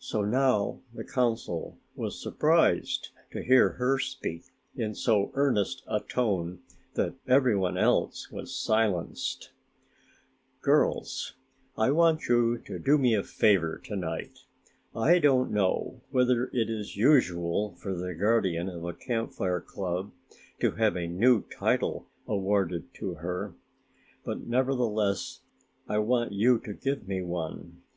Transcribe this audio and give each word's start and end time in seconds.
So 0.00 0.22
now, 0.24 0.80
the 0.92 1.04
Council 1.04 1.78
was 1.94 2.20
surprised 2.20 3.10
to 3.30 3.40
hear 3.44 3.74
her 3.74 4.00
speak 4.00 4.46
in 4.74 4.96
so 4.96 5.30
earnest 5.34 5.84
a 5.86 6.00
tone 6.00 6.58
that 6.94 7.14
every 7.28 7.54
one 7.54 7.78
else 7.78 8.32
was 8.32 8.52
silenced: 8.52 9.52
"Girls, 10.60 11.36
I 11.78 11.92
want 11.92 12.26
you 12.26 12.58
to 12.66 12.80
do 12.80 12.98
me 12.98 13.14
a 13.14 13.22
favor 13.22 13.78
to 13.84 13.94
night. 13.94 14.40
I 14.92 15.20
don't 15.20 15.52
know 15.52 16.00
whether 16.10 16.50
it 16.52 16.68
is 16.68 16.96
usual 16.96 17.76
for 17.76 17.94
the 17.94 18.12
guardian 18.12 18.68
of 18.68 18.82
a 18.82 18.92
Camp 18.92 19.32
Fire 19.34 19.60
club 19.60 20.10
to 20.58 20.72
have 20.72 20.96
a 20.96 21.06
new 21.06 21.42
title 21.44 22.08
awarded 22.26 22.88
her, 22.98 23.54
but 24.24 24.48
nevertheless 24.48 25.42
I 25.86 25.98
want 25.98 26.32
you 26.32 26.58
to 26.58 26.74
give 26.74 27.06
me 27.06 27.22
one. 27.22 27.82